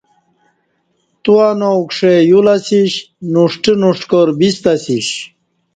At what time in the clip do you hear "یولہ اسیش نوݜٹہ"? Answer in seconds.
2.29-3.73